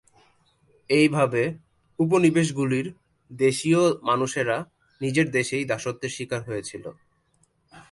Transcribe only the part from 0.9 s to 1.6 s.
এইভাবে